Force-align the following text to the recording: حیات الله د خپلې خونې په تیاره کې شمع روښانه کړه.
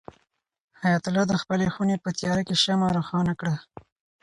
حیات 0.81 1.03
الله 1.07 1.23
د 1.27 1.33
خپلې 1.41 1.67
خونې 1.73 1.95
په 2.03 2.09
تیاره 2.19 2.43
کې 2.47 2.55
شمع 2.63 2.87
روښانه 2.97 3.33
کړه. 3.39 3.55